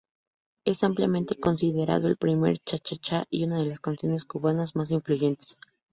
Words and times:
Es 0.65 0.83
ampliamente 0.83 1.39
considerado 1.39 2.07
el 2.07 2.17
primer 2.17 2.57
cha-cha-chá 2.65 3.25
y 3.29 3.43
una 3.45 3.59
de 3.59 3.67
las 3.67 3.79
canciones 3.79 4.25
cubanas 4.25 4.75
más 4.75 4.89
influyentes. 4.89 5.57